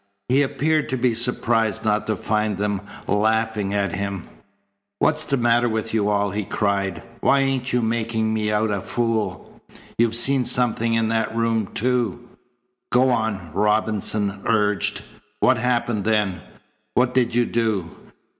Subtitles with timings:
[0.29, 4.23] He appeared to be surprised not to find them laughing at him.
[4.97, 7.03] "What's the matter with you all?" he cried.
[7.19, 9.61] "Why ain't you making me out a fool?
[9.99, 12.27] You seen something in that room, too?"
[12.91, 15.03] "Go on," Robinson urged.
[15.39, 16.41] "What happened then?
[16.95, 17.91] What did you do?"